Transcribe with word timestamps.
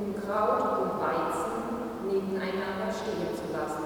Unkraut 0.00 0.80
und 0.80 0.96
Weizen 0.96 2.08
nebeneinander 2.08 2.88
stehen 2.88 3.36
zu 3.36 3.52
lassen, 3.52 3.84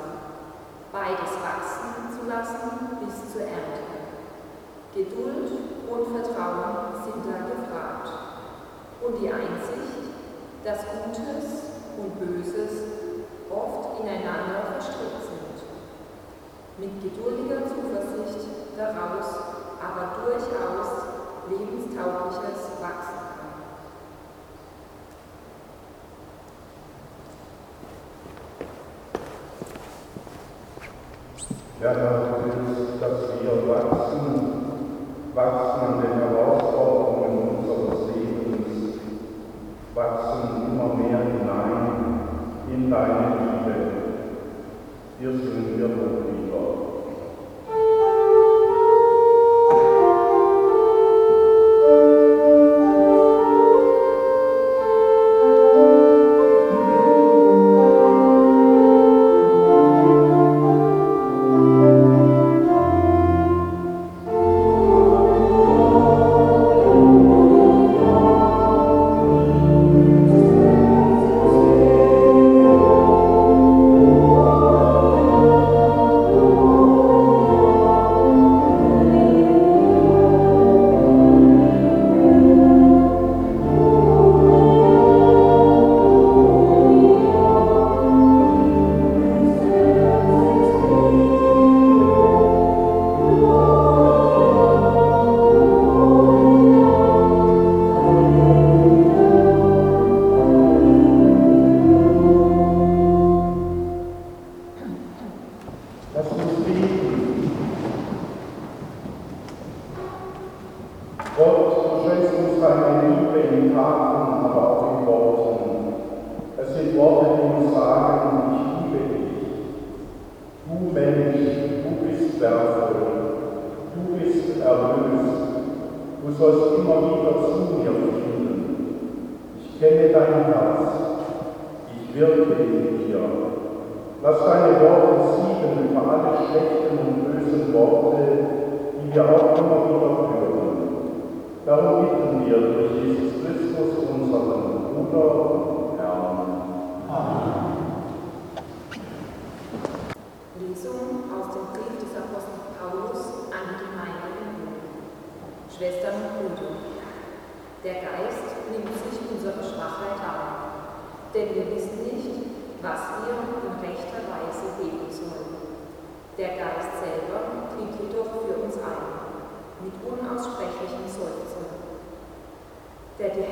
beides 0.93 1.35
wachsen 1.43 2.15
zu 2.15 2.29
lassen 2.31 3.03
bis 3.03 3.33
zur 3.33 3.43
Ernte. 3.43 3.83
Geduld 4.95 5.51
und 5.91 6.05
Vertrauen 6.15 7.03
sind 7.03 7.27
da 7.27 7.51
gefragt. 7.51 8.09
Und 9.03 9.19
die 9.21 9.27
Einsicht, 9.27 10.15
dass 10.65 10.87
Gutes 10.87 11.75
und 11.99 12.15
Böses 12.21 12.73
oft 13.51 14.01
ineinander 14.01 14.71
verstrickt 14.71 15.19
sind. 15.27 15.59
Mit 16.79 17.03
geduldiger 17.03 17.67
Zuversicht 17.67 18.47
daraus 18.79 19.35
aber 19.83 20.15
durchaus 20.23 20.91
lebenstaugliches 21.51 22.81
Wachsen. 22.81 23.14
E 31.85 31.87
a 31.87 31.93
nós, 31.93 32.43
Deus, 32.45 32.95
desafia 32.95 33.51
o 33.53 33.67
vacina. 33.69 34.41
Vacina 35.35 36.01
deixa 36.01 36.25
logo 36.33 36.61
só 36.61 36.83
vamos, 36.97 37.29
minuto 37.29 37.69
a 37.71 37.77
vocês. 37.95 39.01
Vacina 39.95 40.47
de 40.47 40.61
né? 40.61 40.83
uma 40.83 40.95
meia 40.95 41.19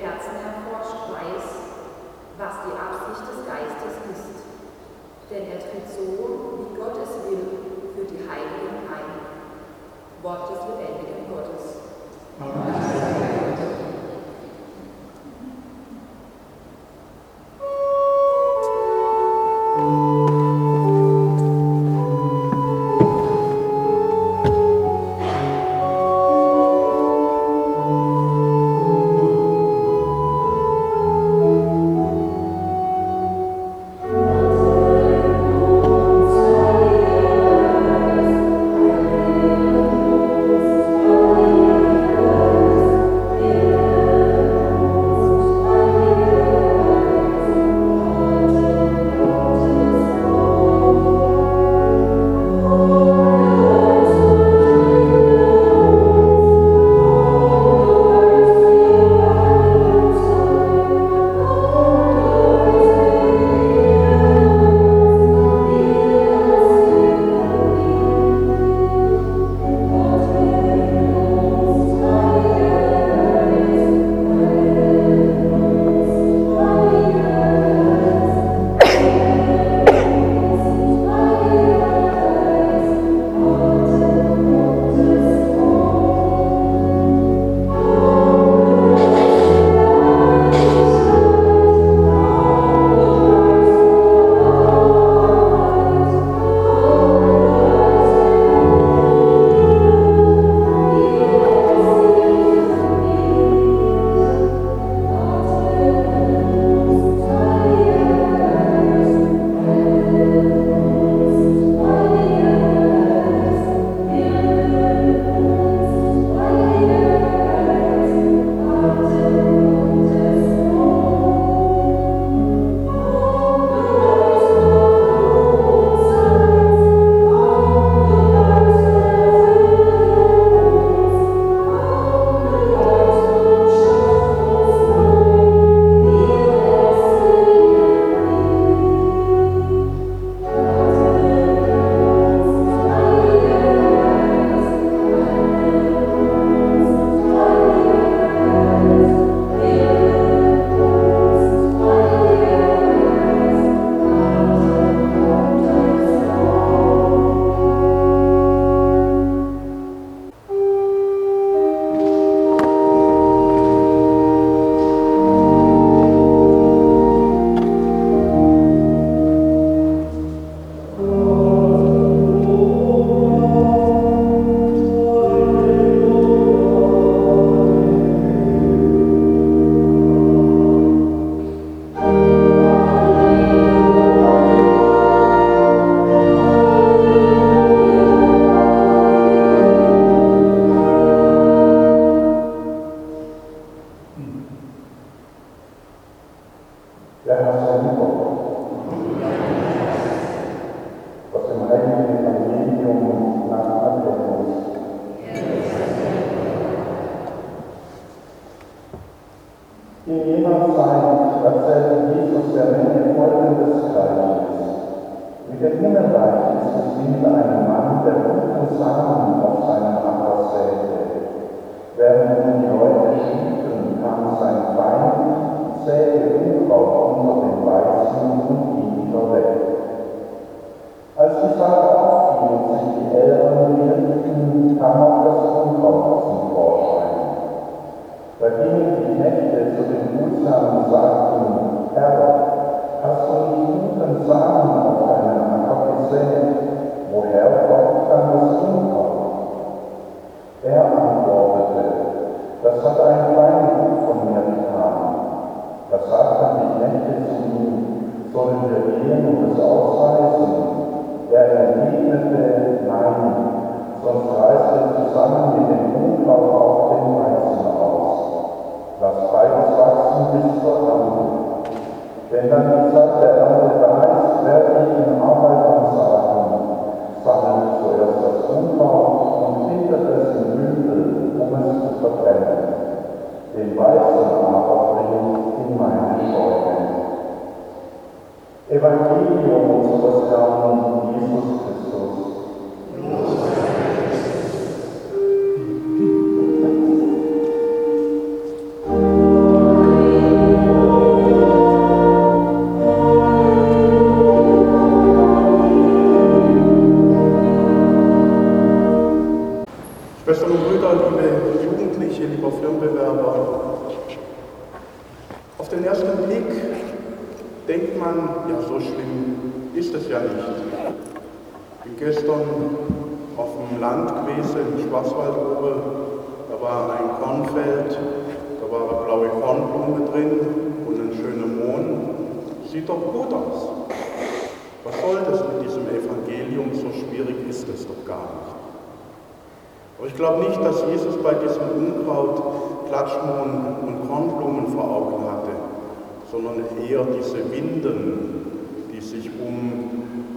Herzen 0.02 0.34
erforscht, 0.42 1.14
weiß, 1.14 1.46
was 2.38 2.54
die 2.66 2.74
Absicht 2.74 3.22
des 3.22 3.46
Geistes 3.46 3.94
ist. 4.10 4.34
Denn 5.30 5.46
er 5.46 5.60
tritt 5.62 5.86
so, 5.88 6.58
wie 6.58 6.76
Gott 6.76 6.98
es 6.98 7.30
will, 7.30 7.46
für 7.94 8.04
die 8.04 8.28
Heiligen 8.28 8.90
ein. 8.90 9.22
Wort 10.22 10.50
des 10.50 10.58
lebendigen 10.58 11.26
Gottes. 11.30 11.78
Amen. 12.40 12.81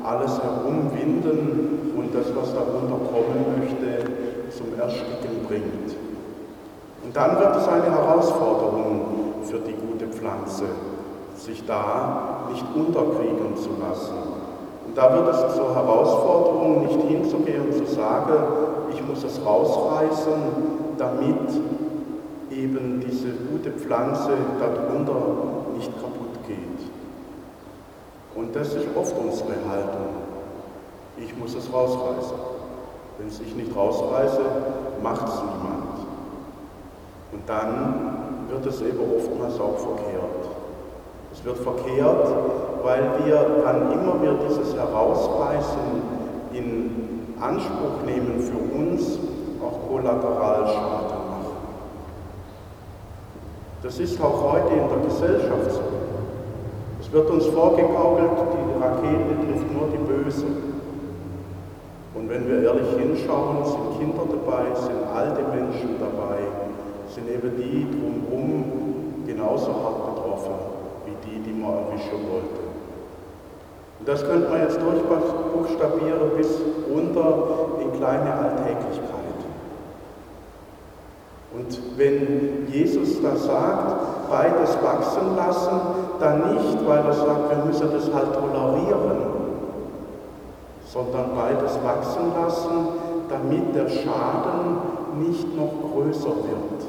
Alles 0.05 0.39
herum 0.41 0.91
winden 0.93 1.93
und 1.97 2.13
das, 2.13 2.27
was 2.35 2.53
darunter 2.53 2.99
kommen 3.09 3.57
möchte, 3.57 4.11
zum 4.51 4.79
Ersticken 4.79 5.45
bringt. 5.47 5.95
Und 7.03 7.15
dann 7.15 7.39
wird 7.39 7.55
es 7.55 7.67
eine 7.67 7.91
Herausforderung 7.91 9.43
für 9.43 9.59
die 9.59 9.73
gute 9.73 10.07
Pflanze, 10.07 10.65
sich 11.35 11.65
da 11.65 12.47
nicht 12.51 12.65
unterkriegen 12.75 13.55
zu 13.55 13.69
lassen. 13.81 14.15
Und 14.87 14.97
da 14.97 15.13
wird 15.13 15.27
es 15.33 15.55
zur 15.55 15.73
Herausforderung, 15.73 16.85
nicht 16.85 17.01
hinzugehen 17.07 17.63
und 17.65 17.73
zu 17.73 17.93
sagen, 17.93 18.33
ich 18.93 19.05
muss 19.07 19.23
es 19.23 19.43
rausreißen, 19.43 20.33
damit 20.97 21.49
eben 22.51 23.03
diese 23.05 23.29
gute 23.51 23.71
Pflanze 23.71 24.31
darunter. 24.59 25.54
Und 28.35 28.53
das 28.53 28.73
ist 28.73 28.87
oft 28.95 29.15
unsere 29.17 29.55
Haltung. 29.69 30.07
Ich 31.17 31.35
muss 31.37 31.55
es 31.55 31.71
rausreißen. 31.71 32.37
Wenn 33.17 33.27
es 33.27 33.39
ich 33.39 33.55
nicht 33.55 33.73
rausreiße, 33.75 34.41
macht 35.01 35.27
es 35.27 35.35
niemand. 35.35 36.05
Und 37.31 37.47
dann 37.47 38.47
wird 38.49 38.65
es 38.65 38.81
eben 38.81 38.99
oftmals 38.99 39.59
auch 39.59 39.77
verkehrt. 39.77 40.49
Es 41.31 41.43
wird 41.45 41.57
verkehrt, 41.57 42.27
weil 42.83 43.03
wir, 43.23 43.61
wann 43.63 43.91
immer 43.93 44.21
wir 44.21 44.37
dieses 44.47 44.75
Herausreißen 44.75 46.01
in 46.53 47.35
Anspruch 47.39 48.03
nehmen 48.05 48.39
für 48.41 48.77
uns, 48.77 49.17
auch 49.61 49.89
Kollateralschaden 49.89 51.29
machen. 51.29 51.55
Das 53.81 53.99
ist 53.99 54.21
auch 54.21 54.53
heute 54.53 54.73
in 54.73 54.89
der 54.89 54.97
Gesellschaft 55.07 55.71
so. 55.71 55.94
Wird 57.15 57.29
uns 57.29 57.45
vorgegaukelt, 57.45 58.29
die 58.51 58.83
Rakete 58.83 59.47
trifft 59.47 59.71
nur 59.71 59.87
die 59.87 60.03
Bösen. 60.03 60.83
Und 62.13 62.29
wenn 62.29 62.45
wir 62.45 62.61
ehrlich 62.63 62.89
hinschauen, 62.99 63.63
sind 63.63 63.97
Kinder 63.97 64.23
dabei, 64.27 64.75
sind 64.75 64.99
alte 65.15 65.39
Menschen 65.47 65.95
dabei, 65.97 66.43
sind 67.07 67.29
eben 67.29 67.55
die 67.55 67.87
drumherum 67.87 69.23
genauso 69.25 69.67
hart 69.67 70.13
betroffen 70.13 70.55
wie 71.05 71.15
die, 71.23 71.39
die 71.39 71.53
man 71.53 71.87
erwischen 71.87 72.19
wollte. 72.29 72.67
Und 73.99 74.09
das 74.09 74.21
könnte 74.21 74.49
man 74.49 74.59
jetzt 74.63 74.81
durchbuchstabieren 74.81 76.35
bis 76.35 76.59
runter 76.91 77.79
in 77.79 77.97
kleine 77.97 78.33
Alltäglichkeit. 78.33 79.14
Und 81.57 81.97
wenn 81.97 82.67
Jesus 82.69 83.21
da 83.21 83.35
sagt, 83.35 84.29
beides 84.29 84.77
wachsen 84.81 85.35
lassen, 85.37 85.79
dann 86.19 86.53
nicht, 86.53 86.87
weil 86.87 86.99
er 87.05 87.13
sagt, 87.13 87.49
wir 87.49 87.65
müssen 87.65 87.91
das 87.91 88.13
halt 88.13 88.33
tolerieren, 88.33 89.17
sondern 90.85 91.35
beides 91.35 91.79
wachsen 91.83 92.33
lassen, 92.35 92.87
damit 93.29 93.73
der 93.73 93.87
Schaden 93.87 94.77
nicht 95.19 95.55
noch 95.55 95.71
größer 95.93 96.27
wird. 96.27 96.85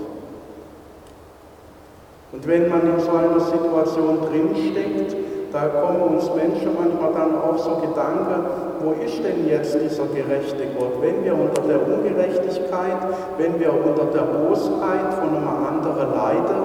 Und 2.33 2.47
wenn 2.47 2.69
man 2.69 2.81
in 2.81 3.01
so 3.01 3.13
einer 3.13 3.41
Situation 3.41 4.19
drinsteckt, 4.21 5.26
da 5.53 5.69
kommen 5.69 6.17
uns 6.17 6.31
Menschen 6.35 6.71
manchmal 6.75 7.13
dann 7.13 7.39
auch 7.41 7.59
so 7.59 7.77
Gedanken, 7.77 8.47
wo 8.81 8.93
ist 9.05 9.23
denn 9.23 9.49
jetzt 9.49 9.75
dieser 9.75 10.07
gerechte 10.07 10.65
Gott? 10.79 11.01
Wenn 11.01 11.25
wir 11.25 11.35
unter 11.35 11.63
der 11.63 11.81
Ungerechtigkeit, 11.87 12.99
wenn 13.39 13.59
wir 13.59 13.73
unter 13.73 14.05
der 14.13 14.23
Bosheit 14.23 15.15
von 15.15 15.29
einem 15.37 15.49
anderen 15.49 16.15
leiden 16.15 16.61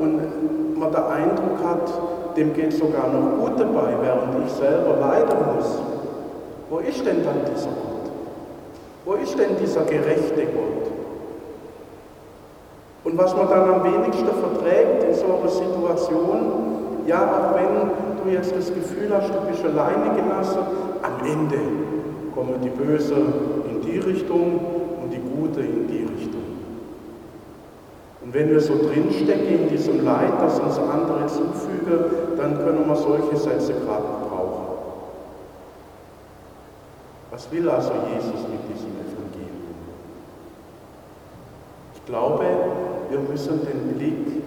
und 0.00 0.78
man 0.78 0.90
den 0.90 1.04
Eindruck 1.04 1.58
hat, 1.64 2.36
dem 2.36 2.54
geht 2.54 2.72
sogar 2.72 3.08
noch 3.08 3.38
gut 3.38 3.60
dabei, 3.60 3.94
während 4.00 4.46
ich 4.46 4.52
selber 4.52 4.96
leiden 5.00 5.36
muss, 5.54 5.78
wo 6.70 6.78
ist 6.78 7.04
denn 7.04 7.22
dann 7.24 7.44
dieser 7.52 7.68
Gott? 7.68 8.10
Wo 9.04 9.12
ist 9.14 9.38
denn 9.38 9.56
dieser 9.60 9.82
gerechte 9.82 10.46
Gott? 10.46 10.90
Und 13.04 13.18
was 13.18 13.36
man 13.36 13.48
dann 13.48 13.74
am 13.74 13.84
wenigsten 13.84 14.26
verträgt 14.26 15.02
in 15.02 15.14
so 15.14 15.26
einer 15.26 15.48
Situation, 15.48 16.72
ja, 17.06 17.20
auch 17.20 17.56
wenn 17.56 18.11
du 18.24 18.30
jetzt 18.30 18.54
das 18.54 18.72
Gefühl 18.72 19.10
hast, 19.12 19.28
du 19.28 19.40
bist 19.48 19.64
alleine 19.64 20.14
gelassen, 20.14 20.58
am 21.02 21.26
Ende 21.26 21.58
kommen 22.34 22.54
die 22.62 22.70
Böse 22.70 23.16
in 23.68 23.80
die 23.82 23.98
Richtung 23.98 24.60
und 25.02 25.10
die 25.10 25.18
Gute 25.18 25.60
in 25.60 25.88
die 25.88 26.04
Richtung. 26.04 26.42
Und 28.24 28.32
wenn 28.34 28.50
wir 28.50 28.60
so 28.60 28.74
drinstecken 28.76 29.64
in 29.64 29.68
diesem 29.68 30.04
Leid, 30.04 30.32
das 30.40 30.58
uns 30.60 30.78
andere 30.78 31.26
zufügen, 31.26 32.36
dann 32.36 32.56
können 32.58 32.86
wir 32.86 32.96
solche 32.96 33.36
Sätze 33.36 33.74
gerade 33.74 34.04
brauchen. 34.28 34.62
Was 37.30 37.50
will 37.50 37.68
also 37.68 37.92
Jesus 38.14 38.46
mit 38.48 38.60
diesem 38.72 38.90
Evangelium? 38.90 39.74
Ich 41.94 42.04
glaube, 42.06 42.44
wir 43.10 43.18
müssen 43.18 43.60
den 43.66 43.94
Blick 43.96 44.42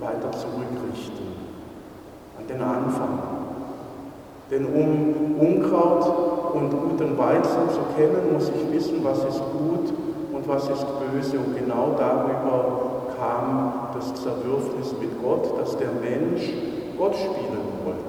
weiter 0.00 0.30
zurückrichten, 0.32 1.43
an 2.38 2.46
den 2.46 2.62
Anfang. 2.62 3.18
Denn 4.50 4.66
um 4.66 5.36
Unkraut 5.40 6.54
und 6.54 6.70
guten 6.70 7.18
Weizen 7.18 7.70
zu 7.70 7.80
kennen, 7.96 8.32
muss 8.32 8.50
ich 8.50 8.72
wissen, 8.72 9.02
was 9.02 9.18
ist 9.18 9.40
gut 9.52 9.92
und 10.32 10.46
was 10.48 10.68
ist 10.68 10.86
böse. 11.00 11.38
Und 11.38 11.56
genau 11.56 11.94
darüber 11.98 12.84
kam 13.18 13.72
das 13.94 14.14
Zerwürfnis 14.14 14.94
mit 15.00 15.10
Gott, 15.22 15.58
dass 15.58 15.76
der 15.78 15.88
Mensch 16.00 16.52
Gott 16.98 17.14
spielen 17.14 17.64
wollte. 17.84 18.00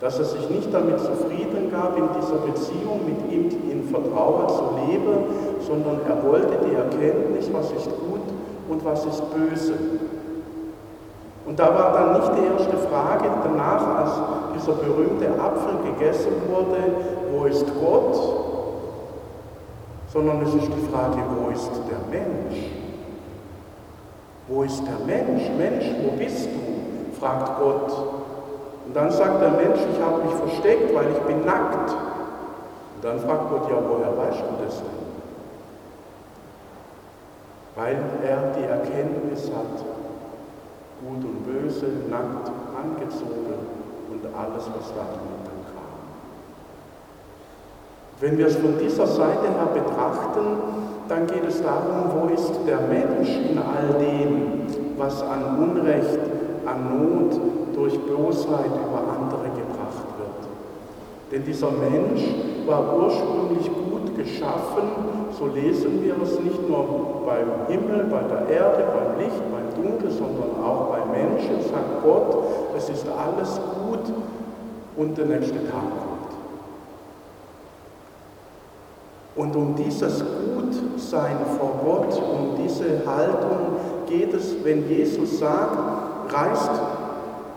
Dass 0.00 0.18
er 0.18 0.26
sich 0.26 0.50
nicht 0.50 0.72
damit 0.72 1.00
zufrieden 1.00 1.70
gab, 1.70 1.96
in 1.96 2.08
dieser 2.20 2.36
Beziehung 2.46 3.00
mit 3.06 3.32
ihm 3.32 3.48
in 3.70 3.88
Vertrauen 3.88 4.48
zu 4.48 4.64
leben, 4.86 5.24
sondern 5.66 6.00
er 6.06 6.22
wollte 6.22 6.58
die 6.68 6.74
Erkenntnis, 6.74 7.50
was 7.52 7.72
ist 7.72 7.86
gut 7.86 8.20
und 8.68 8.84
was 8.84 9.06
ist 9.06 9.22
böse. 9.34 9.74
Und 11.54 11.60
da 11.60 11.72
war 11.72 11.92
dann 11.92 12.14
nicht 12.14 12.32
die 12.36 12.52
erste 12.52 12.76
Frage 12.88 13.30
danach, 13.44 13.86
als 13.98 14.10
dieser 14.56 14.72
berühmte 14.72 15.28
Apfel 15.40 15.88
gegessen 15.88 16.32
wurde, 16.48 16.82
wo 17.30 17.44
ist 17.44 17.64
Gott, 17.80 18.16
sondern 20.12 20.42
es 20.42 20.48
ist 20.48 20.66
die 20.66 20.92
Frage, 20.92 21.18
wo 21.38 21.50
ist 21.50 21.70
der 21.88 22.10
Mensch? 22.10 22.58
Wo 24.48 24.64
ist 24.64 24.82
der 24.82 25.06
Mensch? 25.06 25.48
Mensch, 25.56 25.84
wo 26.02 26.16
bist 26.16 26.46
du? 26.46 27.20
fragt 27.20 27.56
Gott. 27.60 28.04
Und 28.88 28.96
dann 28.96 29.12
sagt 29.12 29.40
der 29.40 29.50
Mensch, 29.50 29.78
ich 29.92 30.02
habe 30.04 30.24
mich 30.24 30.34
versteckt, 30.34 30.92
weil 30.92 31.06
ich 31.08 31.18
bin 31.20 31.44
nackt. 31.44 31.92
Und 32.96 33.04
dann 33.04 33.20
fragt 33.20 33.50
Gott, 33.50 33.70
ja, 33.70 33.76
woher 33.76 34.18
weißt 34.26 34.40
du 34.40 34.64
das 34.64 34.78
denn? 34.78 35.04
Weil 37.76 37.96
er 38.26 38.52
die 38.58 38.64
Erkenntnis 38.64 39.52
hat, 39.52 39.93
gut 41.04 41.24
und 41.24 41.44
böse, 41.44 41.86
nackt, 42.08 42.50
angezogen 42.72 43.60
und 44.10 44.24
alles, 44.34 44.64
was 44.64 44.88
damit 44.96 45.44
kam. 45.72 45.94
Wenn 48.20 48.38
wir 48.38 48.46
es 48.46 48.56
von 48.56 48.78
dieser 48.78 49.06
Seite 49.06 49.48
her 49.48 49.68
betrachten, 49.74 50.46
dann 51.08 51.26
geht 51.26 51.44
es 51.46 51.62
darum, 51.62 52.10
wo 52.14 52.32
ist 52.32 52.52
der 52.66 52.80
Mensch 52.80 53.28
in 53.50 53.58
all 53.58 53.98
dem, 54.00 54.62
was 54.96 55.22
an 55.22 55.58
Unrecht, 55.58 56.20
an 56.64 56.98
Not 56.98 57.40
durch 57.74 57.98
Bosheit 58.00 58.72
über 58.72 59.02
andere 59.12 59.50
gebracht 59.50 60.08
wird. 60.16 60.48
Denn 61.30 61.44
dieser 61.44 61.70
Mensch 61.70 62.22
war 62.66 62.96
ursprünglich 62.96 63.66
gut 63.66 64.03
geschaffen, 64.16 64.88
so 65.38 65.46
lesen 65.46 66.02
wir 66.02 66.14
es 66.22 66.38
nicht 66.40 66.68
nur 66.68 67.22
beim 67.26 67.66
Himmel, 67.68 68.04
bei 68.04 68.22
der 68.22 68.48
Erde, 68.48 68.84
beim 68.94 69.18
Licht, 69.18 69.40
beim 69.50 69.82
Dunkel, 69.82 70.10
sondern 70.10 70.62
auch 70.62 70.90
beim 70.90 71.10
Menschen, 71.10 71.60
sagt 71.62 72.02
Gott, 72.02 72.44
es 72.76 72.88
ist 72.88 73.06
alles 73.08 73.60
gut 73.86 74.12
und 74.96 75.18
der 75.18 75.26
nächste 75.26 75.58
Tag 75.66 75.82
kommt. 75.82 76.14
Und 79.36 79.56
um 79.56 79.74
dieses 79.74 80.22
Gutsein 80.54 81.36
vor 81.58 81.80
Gott, 81.84 82.22
um 82.22 82.62
diese 82.62 83.04
Haltung 83.04 83.76
geht 84.06 84.32
es, 84.32 84.54
wenn 84.62 84.88
Jesus 84.88 85.40
sagt, 85.40 86.32
reißt 86.32 86.70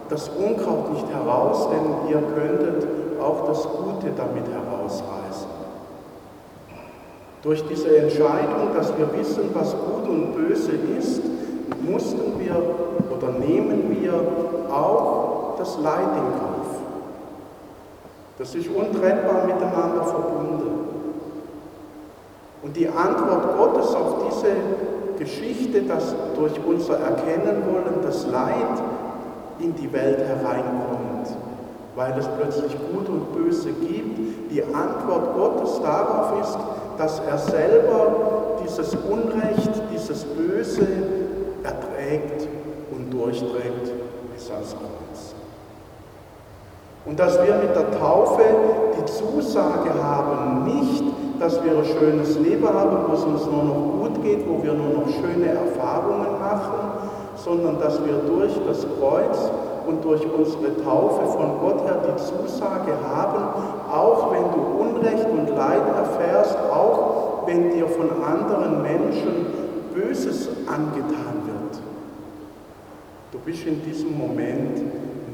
das 0.09 0.29
Unkraut 0.29 0.93
nicht 0.93 1.07
heraus, 1.13 1.67
denn 1.69 2.09
ihr 2.09 2.21
könntet 2.33 2.87
auch 3.21 3.47
das 3.47 3.63
Gute 3.63 4.11
damit 4.15 4.45
herausreißen. 4.47 5.16
Durch 7.43 7.63
diese 7.67 7.95
Entscheidung, 7.97 8.73
dass 8.75 8.91
wir 8.97 9.07
wissen, 9.17 9.49
was 9.53 9.71
gut 9.71 10.09
und 10.09 10.33
böse 10.33 10.71
ist, 10.97 11.21
mussten 11.81 12.39
wir 12.39 12.55
oder 13.15 13.31
nehmen 13.39 13.95
wir 14.01 14.13
auch 14.71 15.55
das 15.57 15.77
Leid 15.79 16.09
in 16.15 16.39
Kauf. 16.39 16.81
Das 18.37 18.55
ist 18.55 18.67
untrennbar 18.69 19.45
miteinander 19.45 20.03
verbunden. 20.03 20.87
Und 22.63 22.75
die 22.75 22.87
Antwort 22.87 23.57
Gottes 23.57 23.95
auf 23.95 24.15
diese 24.29 24.55
Geschichte, 25.17 25.83
dass 25.83 26.15
durch 26.35 26.53
unser 26.67 26.99
Erkennen 26.99 27.63
wollen 27.65 28.01
das 28.03 28.27
Leid 28.27 28.81
in 29.59 29.75
die 29.75 29.91
Welt 29.91 30.19
hereinkommt, 30.19 31.29
weil 31.95 32.13
es 32.17 32.27
plötzlich 32.37 32.75
Gut 32.91 33.09
und 33.09 33.33
Böse 33.33 33.69
gibt, 33.71 34.51
die 34.51 34.63
Antwort 34.63 35.35
Gottes 35.35 35.81
darauf 35.81 36.41
ist, 36.41 36.57
dass 36.97 37.19
er 37.19 37.37
selber 37.37 38.57
dieses 38.63 38.95
Unrecht, 38.95 39.71
dieses 39.93 40.25
Böse 40.25 40.87
erträgt 41.63 42.47
und 42.91 43.11
durchträgt 43.11 43.91
bis 44.33 44.51
ans 44.51 44.71
Kreuz. 44.71 45.35
Und 47.05 47.19
dass 47.19 47.37
wir 47.37 47.55
mit 47.55 47.75
der 47.75 47.91
Taufe 47.99 48.43
die 48.99 49.05
Zusage 49.05 49.91
haben, 50.03 50.65
nicht, 50.65 51.03
dass 51.39 51.63
wir 51.63 51.77
ein 51.77 51.85
schönes 51.85 52.37
Leben 52.39 52.67
haben, 52.67 52.97
wo 53.07 53.13
es 53.13 53.23
uns 53.23 53.45
nur 53.45 53.63
noch 53.63 53.99
gut 53.99 54.23
geht, 54.23 54.45
wo 54.47 54.61
wir 54.61 54.73
nur 54.73 54.89
noch 54.89 55.09
schöne 55.09 55.47
Erfahrungen 55.47 56.39
machen, 56.39 56.91
sondern 57.35 57.79
dass 57.79 58.03
wir 58.03 58.15
durch 58.27 58.53
das 58.67 58.85
Kreuz 58.99 59.51
und 59.87 60.03
durch 60.03 60.21
unsere 60.25 60.83
Taufe 60.83 61.25
von 61.27 61.59
Gott 61.61 61.85
her 61.85 62.01
die 62.05 62.21
Zusage 62.21 62.91
haben, 63.07 63.43
auch 63.91 64.31
wenn 64.33 64.51
du 64.51 64.59
Unrecht 64.81 65.27
und 65.29 65.49
Leid 65.55 65.81
erfährst, 65.95 66.57
auch 66.71 67.47
wenn 67.47 67.71
dir 67.71 67.87
von 67.87 68.09
anderen 68.21 68.81
Menschen 68.81 69.47
Böses 69.93 70.49
angetan 70.67 71.41
wird. 71.45 71.81
Du 73.31 73.39
bist 73.39 73.65
in 73.65 73.81
diesem 73.83 74.17
Moment 74.17 74.77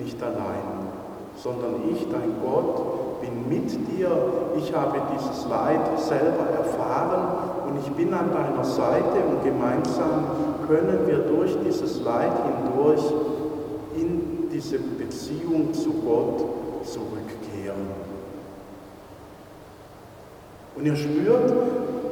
nicht 0.02 0.22
allein, 0.22 0.88
sondern 1.36 1.76
ich, 1.92 2.08
dein 2.10 2.36
Gott, 2.44 3.22
bin 3.22 3.50
mit 3.50 3.72
dir. 3.72 4.12
Ich 4.58 4.74
habe 4.74 5.02
dieses 5.16 5.48
Leid 5.50 5.82
selber 5.98 6.46
erfahren 6.58 7.28
und 7.68 7.80
ich 7.80 7.92
bin 7.94 8.14
an 8.14 8.32
deiner 8.32 8.64
Seite 8.64 9.18
und 9.30 9.44
gemeinsam 9.44 10.26
können 10.68 11.08
wir 11.08 11.20
durch 11.20 11.56
dieses 11.66 12.02
Leid 12.04 12.32
hindurch 12.46 13.04
in 13.96 14.33
diese 14.54 14.78
Beziehung 14.78 15.74
zu 15.74 15.92
Gott 16.06 16.46
zurückkehren. 16.86 17.88
Und 20.76 20.86
ihr 20.86 20.96
spürt, 20.96 21.54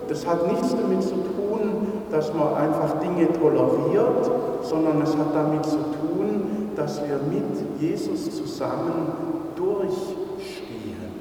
das 0.07 0.25
hat 0.25 0.47
nichts 0.47 0.75
damit 0.75 1.03
zu 1.03 1.15
tun, 1.15 1.87
dass 2.11 2.33
man 2.33 2.53
einfach 2.55 2.99
Dinge 2.99 3.31
toleriert, 3.31 4.29
sondern 4.63 5.01
es 5.01 5.15
hat 5.15 5.33
damit 5.33 5.65
zu 5.65 5.77
tun, 5.77 6.71
dass 6.75 7.01
wir 7.01 7.19
mit 7.29 7.81
Jesus 7.81 8.35
zusammen 8.35 9.13
durchstehen. 9.55 11.11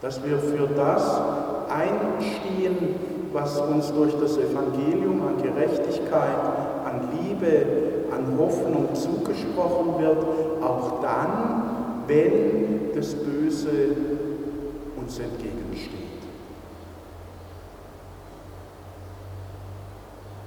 Dass 0.00 0.24
wir 0.24 0.38
für 0.38 0.68
das 0.74 1.20
einstehen, 1.68 2.94
was 3.32 3.60
uns 3.60 3.92
durch 3.92 4.14
das 4.20 4.36
Evangelium 4.36 5.22
an 5.22 5.42
Gerechtigkeit, 5.42 6.36
an 6.84 7.08
Liebe, 7.12 7.81
Hoffnung 8.38 8.94
zugesprochen 8.94 10.00
wird, 10.00 10.24
auch 10.62 11.00
dann, 11.00 12.04
wenn 12.06 12.90
das 12.94 13.14
Böse 13.14 13.96
uns 14.96 15.18
entgegensteht. 15.18 16.02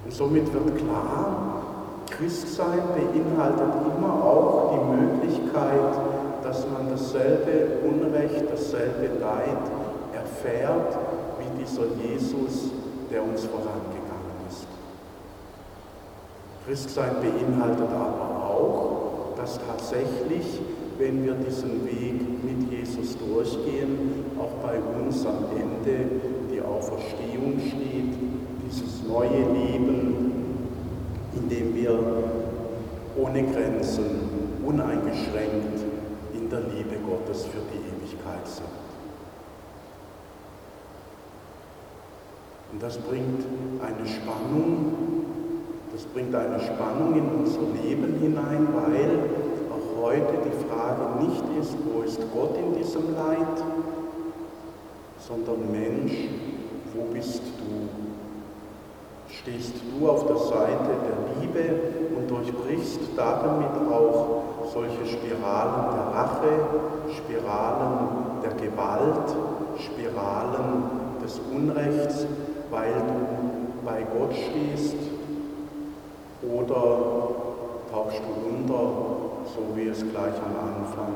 Und 0.05 0.13
somit 0.13 0.53
wird 0.53 0.77
klar, 0.77 1.63
Christsein 2.09 2.81
beinhaltet 2.95 3.73
immer 3.97 4.23
auch 4.23 4.73
die 4.73 4.95
Möglichkeit, 4.95 5.97
dass 6.43 6.65
man 6.69 6.89
dasselbe 6.89 7.79
Unrecht, 7.83 8.45
dasselbe 8.49 9.19
Leid 9.19 9.57
erfährt 10.13 10.97
wie 11.39 11.63
dieser 11.63 11.87
Jesus, 12.01 12.69
der 13.11 13.23
uns 13.23 13.45
vorangegangen 13.45 13.89
ist. 13.89 13.94
Christsein 16.65 17.11
beinhaltet 17.21 17.91
aber 17.91 18.49
auch, 18.49 19.35
dass 19.37 19.59
tatsächlich, 19.67 20.59
wenn 20.97 21.23
wir 21.23 21.35
diesen 21.35 21.85
Weg 21.85 22.43
mit 22.43 22.71
Jesus 22.71 23.15
durchgehen, 23.19 24.25
auch 24.39 24.67
bei 24.67 24.79
uns 24.79 25.23
am 25.27 25.45
Ende 25.51 26.09
die 26.51 26.61
Auferstehung 26.61 27.59
steht, 27.59 28.15
dieses 28.65 29.03
neue 29.07 29.45
Leben, 29.53 30.55
in 31.35 31.49
dem 31.49 31.75
wir 31.75 31.99
ohne 33.15 33.43
Grenzen, 33.43 34.05
uneingeschränkt 34.65 35.81
in 36.33 36.49
der 36.49 36.61
Liebe 36.61 36.95
Gottes 37.07 37.45
für 37.45 37.61
die 37.71 37.77
Ewigkeit 37.77 38.47
sind. 38.47 38.65
Und 42.73 42.81
das 42.81 42.97
bringt 42.97 43.45
eine 43.81 44.07
Spannung, 44.07 45.24
das 45.95 46.03
bringt 46.07 46.35
eine 46.35 46.59
Spannung 46.59 47.15
in 47.15 47.39
unser 47.39 47.61
Leben 47.81 48.19
hinein, 48.19 48.67
weil 48.73 49.29
auch 49.71 50.03
heute 50.03 50.33
die 50.43 50.67
Frage 50.67 51.23
nicht 51.23 51.43
ist, 51.61 51.77
wo 51.85 52.01
ist 52.01 52.19
Gott 52.33 52.57
in 52.57 52.77
diesem 52.77 53.15
Leid, 53.15 53.63
sondern 55.25 55.71
Mensch, 55.71 56.27
wo 56.93 57.13
bist 57.13 57.41
du? 57.41 57.65
stehst 59.41 59.75
du 59.75 60.09
auf 60.09 60.25
der 60.27 60.37
Seite 60.37 60.91
der 61.05 61.41
Liebe 61.41 61.79
und 62.17 62.29
durchbrichst 62.29 62.99
damit 63.15 63.91
auch 63.91 64.41
solche 64.73 65.05
Spiralen 65.05 65.95
der 65.95 66.19
Rache, 66.19 66.51
Spiralen 67.15 68.41
der 68.43 68.51
Gewalt, 68.53 69.35
Spiralen 69.77 71.19
des 71.23 71.39
Unrechts, 71.53 72.25
weil 72.71 72.93
du 72.93 73.85
bei 73.85 74.03
Gott 74.17 74.33
stehst 74.33 75.04
oder 76.53 77.29
tauchst 77.91 78.19
du 78.19 78.31
unter, 78.49 78.83
so 79.53 79.75
wie 79.75 79.87
es 79.87 80.01
gleich 80.01 80.35
am 80.43 80.55
Anfang 80.59 81.13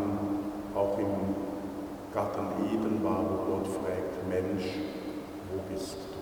auch 0.76 0.98
im 0.98 1.36
Garten 2.14 2.48
Eden 2.66 3.04
war, 3.04 3.20
wo 3.20 3.52
Gott 3.52 3.68
fragt, 3.68 4.28
Mensch, 4.30 4.66
wo 5.52 5.74
bist 5.74 5.96
du? 5.96 6.20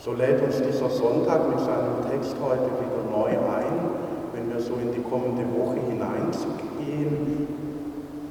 So 0.00 0.12
lädt 0.14 0.42
uns 0.42 0.56
dieser 0.56 0.88
Sonntag 0.88 1.48
mit 1.48 1.60
seinem 1.60 2.02
Text 2.10 2.34
heute 2.42 2.64
wieder 2.64 3.04
neu 3.10 3.30
ein, 3.30 3.90
wenn 4.32 4.52
wir 4.52 4.60
so 4.60 4.74
in 4.74 4.92
die 4.92 5.02
kommende 5.02 5.44
Woche 5.56 5.78
hineinzugehen, 5.88 7.46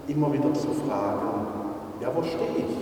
immer 0.07 0.33
wieder 0.33 0.53
zu 0.53 0.67
fragen, 0.67 1.47
ja, 2.01 2.09
wo 2.13 2.23
stehe 2.23 2.57
ich? 2.57 2.75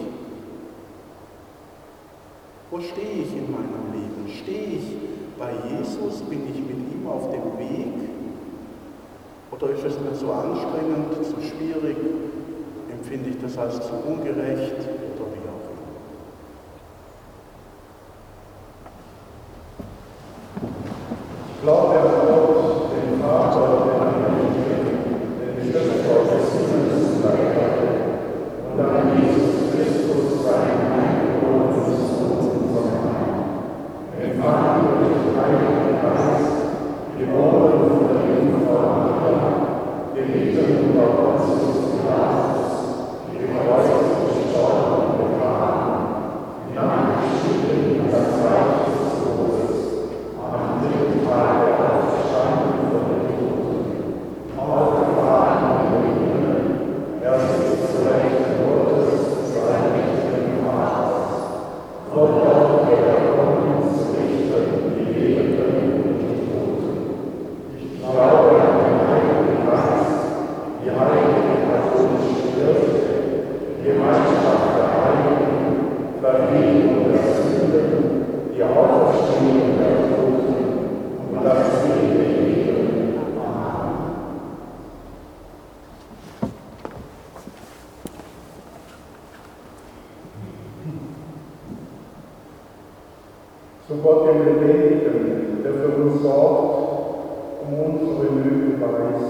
Wo 2.72 2.80
stehe 2.80 3.24
ich 3.24 3.36
in 3.36 3.52
meinem 3.52 3.92
Leben? 3.94 4.30
Stehe 4.30 4.78
ich 4.78 5.19
bei 5.40 5.52
Jesus? 5.70 6.22
Bin 6.24 6.42
ich 6.52 6.60
mit 6.60 6.94
ihm 6.94 7.08
auf 7.08 7.32
dem 7.32 7.58
Weg? 7.58 8.10
Oder 9.52 9.70
ist 9.72 9.86
es 9.86 10.00
mir 10.00 10.14
zu 10.14 10.32
anstrengend, 10.32 11.14
zu 11.24 11.42
schwierig? 11.42 11.98
Empfinde 12.92 13.30
ich 13.30 13.42
das 13.42 13.58
als 13.58 13.80
zu 13.80 13.94
ungerecht? 14.06 14.76
Glaube 21.62 22.00
an 22.00 22.08
Gott, 22.26 22.90
den 22.96 23.20
Vater, 23.22 23.66
den 23.84 24.00
Heiligen, 24.00 24.88
den 25.42 25.58
Schöpfer 25.70 26.20
des 26.24 26.48
Himmels 26.54 27.16
und 27.16 27.22
der 27.22 27.36
Erde, 27.36 27.88
und 28.72 28.80
an 28.80 28.96
Jesus 29.20 29.68
Christus, 29.70 30.26
seinen 30.46 30.82
Eingeborenen 30.90 31.84
Sohn, 31.84 32.48
unser 32.64 32.84
Herrn, 32.90 33.32
empfangen 34.22 34.88
durch 34.88 35.20
den 35.20 35.36
Heiligen 35.36 36.00
Geist, 36.02 36.56
geboren 37.20 37.78
von 37.90 38.04
der 38.08 38.22
Jungfrau 38.24 38.80
Maria, 38.96 39.42
gelitten 40.16 40.92
unter 40.92 41.08
Pontius 41.12 41.78
Pilatus, 41.92 42.72
gekreuzigt, 43.34 44.16
gestorben 44.32 44.92
und 44.96 45.14
begraben, 45.20 45.92
hinabgestiegen 46.70 48.00
in 48.00 48.12
das 48.12 48.28
Reich 48.46 48.80
zu 93.90 93.96
Gott 94.04 94.28
dem 94.28 94.46
Lebendigen, 94.46 95.64
der 95.64 95.74
für 95.74 95.90
uns 96.02 96.22
sorgt, 96.22 97.64
um 97.66 97.74
unsere 97.74 98.34
Nöte 98.34 98.80
weiß, 98.80 99.22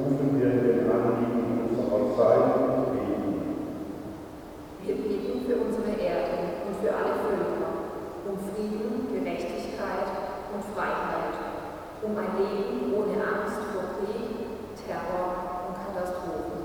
rufen 0.00 0.28
wir 0.32 0.48
in 0.48 0.60
den 0.64 0.90
Anliegen 0.90 1.68
unserer 1.68 2.16
Zeit 2.16 2.56
und 2.56 2.84
beten. 2.96 3.34
Wir 4.82 4.96
beten 4.96 5.44
für 5.46 5.56
unsere 5.60 5.92
Erde 6.00 6.40
und 6.66 6.74
für 6.80 6.88
alle 6.88 7.20
Völker, 7.20 7.70
um 8.24 8.34
Frieden, 8.48 9.12
Gerechtigkeit 9.12 10.08
und 10.56 10.64
Freiheit, 10.74 11.36
um 12.02 12.16
ein 12.16 12.32
Leben 12.40 12.96
ohne 12.96 13.12
Angst 13.20 13.60
vor 13.72 14.00
Krieg, 14.00 14.48
Terror 14.88 15.68
und 15.68 15.76
Katastrophen. 15.84 16.64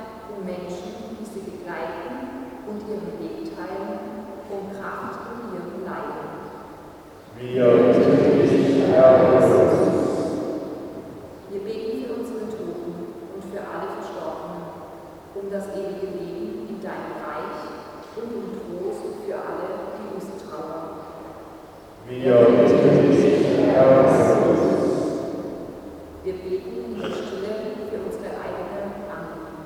um 0.31 0.45
Menschen, 0.45 1.19
die 1.19 1.25
sie 1.27 1.43
begleiten 1.43 2.47
und 2.67 2.79
ihren 2.87 3.19
Weg 3.19 3.51
teilen, 3.55 3.99
um 4.49 4.71
Kraft 4.71 5.27
in 5.35 5.51
ihrem 5.51 5.83
Leiden. 5.83 6.31
Wir 7.37 7.67
bitten 7.91 8.39
dich, 8.39 8.87
Herr, 8.87 9.19
Wir 11.49 11.61
beten 11.61 12.05
für 12.05 12.13
unsere 12.15 12.45
Toten 12.47 12.93
und 13.35 13.43
für 13.51 13.59
alle 13.59 13.87
Verstorbenen, 13.99 14.63
um 15.35 15.45
das 15.51 15.65
ewige 15.75 16.07
Leben 16.15 16.69
in 16.69 16.77
deinem 16.81 17.17
Reich 17.19 17.59
und 18.15 18.29
um 18.35 18.45
Trost 18.55 19.03
für 19.25 19.35
alle, 19.35 19.67
die 19.97 20.07
uns 20.15 20.27
trauern. 20.43 21.01
Wir 22.07 22.35
bitten 22.45 23.11
dich, 23.11 23.21
Herr 23.73 24.31
Wir 26.23 26.33
beten 26.33 26.85
in 26.85 27.01
der 27.01 27.07
Stille 27.07 27.55
für 27.89 27.97
unsere 28.05 28.29
eigenen 28.29 29.09
Anliegen. 29.09 29.61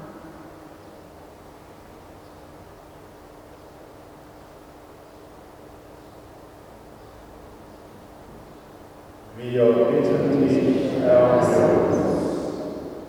Wir 9.55 9.71
bitten 9.71 10.35
dich, 10.43 10.99
Herr 11.01 11.39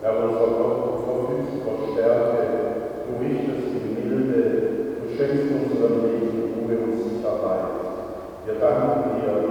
Herr 0.01 0.13
unser 0.13 0.47
Gott, 0.47 1.03
verfügst 1.03 1.59
Gott 1.65 1.91
Stärke, 1.91 2.41
du 3.03 3.19
richtest 3.19 3.67
die 3.75 3.91
Milde, 3.99 4.39
du 4.95 5.11
schenkst 5.11 5.51
unserem 5.51 6.07
Leben 6.07 6.55
Ruhe 6.55 6.75
und 6.87 7.03
Sicherheit. 7.03 7.67
Wir 8.45 8.55
danken 8.63 9.19
dir, 9.19 9.46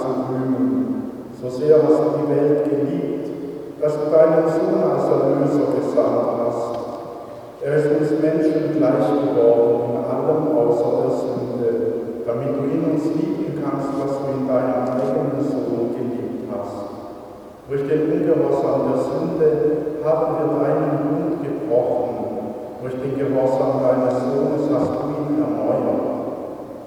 zu 0.00 0.08
rühmen. 0.28 1.30
So 1.40 1.48
sehr 1.48 1.76
hast 1.76 2.00
du 2.00 2.10
die 2.20 2.28
Welt 2.34 2.64
geliebt, 2.64 3.28
dass 3.80 3.92
du 3.94 4.10
deinen 4.10 4.48
Sohn 4.48 4.82
als 4.82 5.04
Erlöser 5.04 5.68
gesandt 5.76 6.28
hast. 6.40 6.80
Er 7.62 7.76
ist 7.76 7.86
uns 7.86 8.20
Menschen 8.20 8.76
gleich 8.76 9.08
geworden 9.08 9.90
in 9.90 10.04
allem 10.04 10.56
außer 10.56 10.90
der 11.02 11.10
Sünde 11.16 11.50
damit 12.30 12.54
du 12.54 12.62
in 12.70 12.84
uns 12.94 13.04
lieben 13.16 13.58
kannst, 13.58 13.88
was 13.98 14.22
du 14.22 14.38
in 14.38 14.46
deinem 14.46 14.86
eigenen 14.86 15.42
Sohn 15.42 15.90
geliebt 15.98 16.46
hast. 16.52 16.94
Durch 17.68 17.82
den 17.88 18.12
Ungehorsam 18.12 18.92
der 18.92 19.00
Sünde 19.02 19.48
haben 20.04 20.36
wir 20.38 20.48
deinen 20.62 20.94
Bund 21.02 21.42
gebrochen. 21.42 22.16
Durch 22.82 22.94
den 23.02 23.18
Gehorsam 23.18 23.82
deines 23.82 24.14
Sohnes 24.22 24.62
hast 24.70 24.90
du 24.94 25.10
ihn 25.10 25.42
erneuert. 25.42 26.09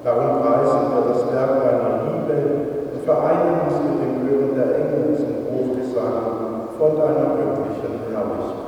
Darum 0.03 0.41
preisen 0.41 0.91
wir 0.91 1.13
das 1.13 1.31
Werk 1.31 1.63
deiner 1.63 2.03
Liebe 2.03 2.35
und 2.93 3.05
vereinen 3.05 3.61
uns 3.65 3.75
mit 3.87 4.01
dem 4.03 4.27
Hören 4.27 4.53
der 4.53 4.75
Engel 4.75 5.15
zum 5.15 5.47
Hochgesang 5.47 6.67
von 6.77 6.97
deiner 6.97 7.37
göttlichen 7.39 8.11
Herrlichkeit. 8.11 8.62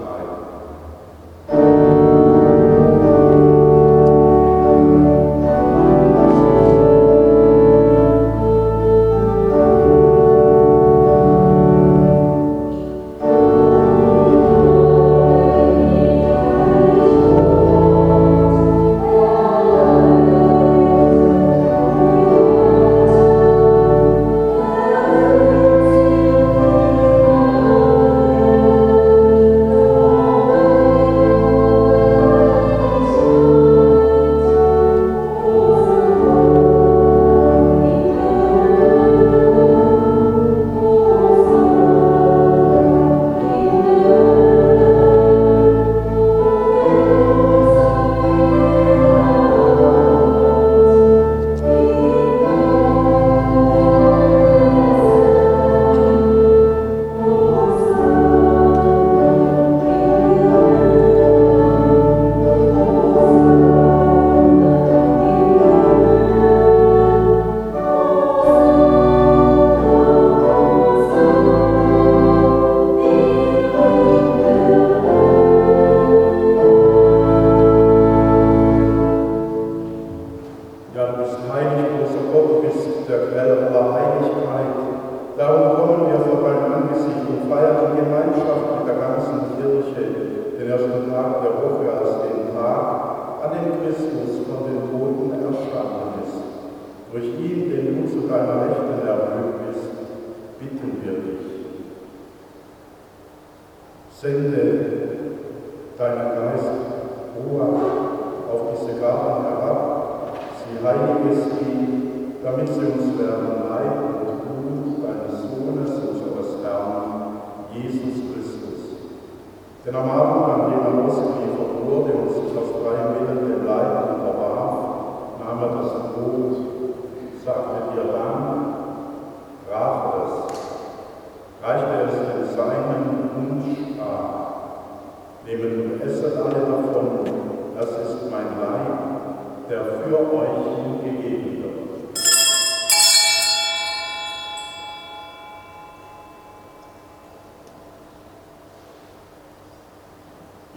der 139.75 139.83
für 139.83 140.19
euch 140.33 140.63
hingegeben 141.03 141.63
wird. 141.63 141.75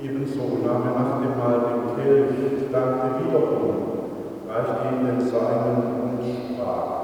Ebenso 0.02 0.42
nahm 0.64 0.82
er 0.82 1.00
nach 1.00 1.20
dem 1.22 1.38
Mal 1.38 1.61
den 1.61 1.94
Kelch, 1.94 2.72
dankte 2.72 3.24
wiederum, 3.24 3.76
reichte 4.48 4.88
ihm 4.88 5.06
den 5.06 5.20
Seinen 5.20 5.76
und 6.02 6.18
sprach. 6.24 6.98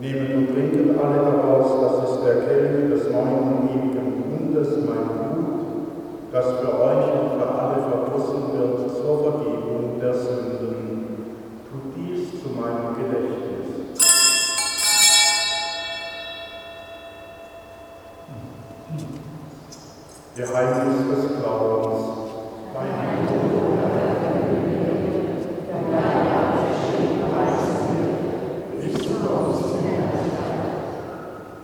Nehmen 0.00 0.36
und 0.36 0.54
trinken 0.54 0.98
alle 1.00 1.32
daraus, 1.32 1.80
das 1.80 2.10
ist 2.10 2.24
der 2.24 2.42
Kelch 2.44 2.90
des 2.90 3.10
neuen 3.10 3.68
ewigen 3.68 4.22
Bundes, 4.22 4.68
mein 4.86 5.04
Blut, 5.18 5.66
das 6.32 6.46
für 6.46 6.72
euch 6.80 7.06
und 7.12 7.40
für 7.40 7.48
alle 7.48 7.82
vergossen 7.90 8.42
wird 8.54 8.96
zur 8.96 9.18
Vergebung 9.22 10.00
der 10.00 10.14
Sünden 10.14 10.59
zu 12.42 12.48
meinem 12.48 12.96
Gedächtnis. 12.96 13.68
Geheimnis 20.36 20.96
des 21.10 21.38
Glaubens, 21.38 22.06
dein 22.72 23.26
Tod. 23.28 23.60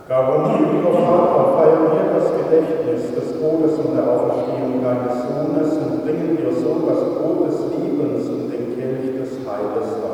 Darum, 0.07 0.43
lieber 0.71 0.93
Vater, 0.93 1.57
feiern 1.57 1.91
wir 1.91 2.13
das 2.13 2.31
Gedächtnis 2.31 3.13
des 3.13 3.41
Todes 3.41 3.77
und 3.77 3.93
der 3.93 4.07
Auferstehung 4.09 4.81
deines 4.81 5.15
Sohnes 5.21 5.77
und 5.77 6.05
bringen 6.05 6.37
dir 6.37 6.53
so 6.53 6.87
das 6.87 7.01
Brot 7.15 7.47
des 7.47 7.59
Lebens 7.75 8.29
und 8.29 8.49
den 8.49 8.79
Kelch 8.79 9.19
des 9.19 9.31
Heiles 9.45 10.01
dar 10.01 10.06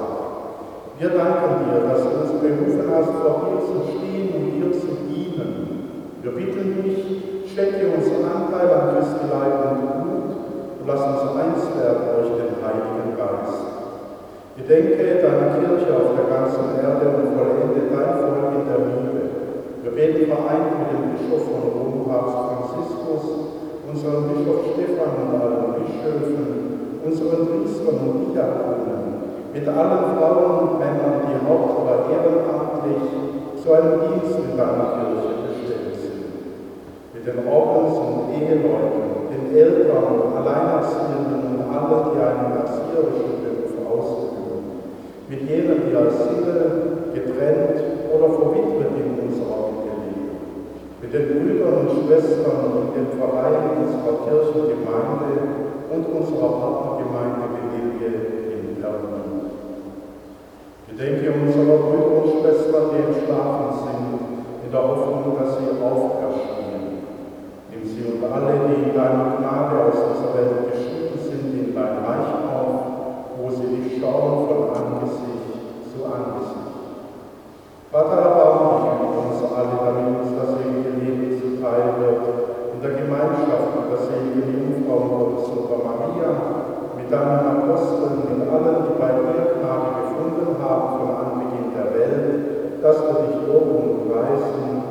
lass 10.85 11.01
uns 11.01 11.31
eins 11.39 11.63
werden 11.79 12.03
durch 12.13 12.33
Gedenke 14.55 15.19
deiner 15.21 15.59
Kirche 15.59 15.91
auf 15.91 16.15
der 16.15 16.29
ganzen 16.29 16.77
Erde 16.77 17.05
und 17.09 17.35
vollende 17.35 17.89
dein 17.89 18.15
Volk 18.21 18.53
in 18.53 18.65
der 18.69 18.79
Liebe. 18.85 19.21
Wir 19.83 19.91
beten 19.91 20.31
vereint 20.31 20.71
mit 20.77 20.87
dem 20.93 21.03
Bischof 21.11 21.43
von 21.51 21.61
Rom, 21.73 22.07
Papst 22.07 22.37
Franziskus, 22.37 23.23
unserem 23.91 24.23
Bischof 24.29 24.61
Stephan 24.71 25.13
und 25.19 25.41
allen 25.41 25.83
Bischöfen, 25.83 26.45
unseren 27.03 27.41
Priestern 27.49 27.97
und 28.07 28.31
Diakonen, 28.31 29.02
mit 29.53 29.67
allen 29.67 30.17
Frauen 30.17 30.67
und 30.67 30.79
Männern, 30.79 31.29
die 31.29 31.37
haupt- 31.45 31.77
oder 31.77 32.09
ehrenamtlich 32.09 33.05
zu 33.61 33.67
einem 33.69 34.01
Dienst 34.01 34.33
in 34.41 34.57
deiner 34.57 34.97
Kirche 34.97 35.45
bestellt 35.45 35.93
sind. 35.93 36.25
Mit 37.13 37.21
den 37.21 37.45
Ordens- 37.45 38.01
und 38.01 38.33
Eheleuten, 38.33 39.29
den 39.29 39.53
Eltern, 39.53 40.33
Alleinerziehenden 40.33 41.53
und 41.53 41.61
allen, 41.69 42.01
die 42.09 42.21
einen 42.25 42.65
erzieherischen 42.65 43.45
Beruf 43.45 43.73
ausüben. 43.85 44.89
Mit 45.29 45.41
jenen, 45.45 45.85
die 45.85 45.95
als 45.95 46.17
Single, 46.17 47.13
getrennt 47.13 47.77
oder 48.09 48.33
verwitwet 48.33 48.89
in 48.97 49.21
unserer 49.21 49.69
Mitte 49.69 49.93
leben. 50.01 50.33
Mit 50.97 51.13
den 51.13 51.25
Brüdern 51.29 51.85
und 51.85 51.89
Schwestern 52.01 52.73
und 52.73 52.89
den 52.97 53.21
Vereinen 53.21 53.85
unserer 53.85 54.17
Kirchengemeinde 54.25 55.61
und 55.93 56.03
unserer 56.09 56.49
Partnergemeinde 56.57 57.62
Gedenke 60.93 61.33
unserer 61.33 61.77
Brüder 61.81 62.21
und 62.21 62.29
Schwestern, 62.37 62.93
die 62.93 63.01
entschlafen 63.01 63.81
sind, 63.81 64.13
in 64.61 64.69
der 64.69 64.83
Hoffnung, 64.85 65.33
dass 65.41 65.57
sie 65.57 65.73
auferstehen. 65.81 67.01
Nimm 67.73 67.81
sie 67.81 68.13
und 68.13 68.21
alle, 68.29 68.69
die 68.69 68.89
in 68.89 68.93
deiner 68.93 69.41
Gnade 69.41 69.89
aus 69.89 69.97
dieser 69.97 70.37
Welt 70.37 70.69
geschieden 70.69 71.17
sind, 71.17 71.49
in 71.49 71.73
dein 71.73 71.97
Reich 72.05 72.29
auf, 72.45 72.77
wo 73.41 73.49
sie 73.49 73.73
dich 73.73 73.97
schauen 73.97 74.45
von 74.45 74.69
Angesicht 74.69 75.65
zu 75.89 76.05
Angesicht. 76.05 76.73
Vater, 77.89 78.17
erbarme 78.25 78.65
dich 78.73 78.93
über 79.01 79.21
uns 79.33 79.41
alle, 79.49 79.75
damit 79.85 80.13
uns 80.13 80.31
das 80.37 80.61
ewige 80.61 80.93
Leben 80.93 81.41
zuteil 81.41 81.97
wird, 81.97 82.21
in 82.69 82.81
der 82.85 82.93
Gemeinschaft 83.01 83.69
mit 83.81 83.89
der 83.89 84.01
seligen 84.01 84.61
Jungfrau 84.61 85.09
Gottesmutter 85.09 85.81
Maria, 85.89 86.29
mit 86.97 87.09
deinen 87.11 87.45
Aposteln, 87.49 88.29
mit 88.29 88.49
allen, 88.49 88.77
die 88.85 88.97
bei 89.01 89.09
dir 89.09 89.57
Gnade 89.61 89.89
gefunden 90.01 90.57
haben 90.57 90.99
von 90.99 91.15
Anbeginn 91.15 91.73
der 91.75 91.93
Welt, 91.93 92.81
dass 92.81 92.97
wir 92.97 93.27
dich 93.27 93.47
loben 93.47 93.77
und 93.77 94.11
preisen 94.11 94.81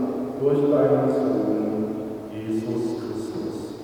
durch 0.40 0.60
deinen 0.70 1.10
Sohn, 1.10 1.96
Jesus 2.30 3.02
Christus. 3.02 3.74